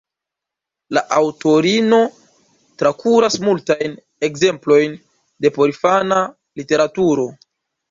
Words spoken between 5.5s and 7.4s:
porinfana literaturo.